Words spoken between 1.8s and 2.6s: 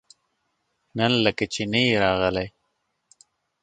يې راغلی؟